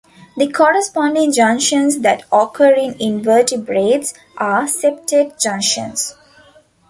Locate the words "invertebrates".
2.99-4.15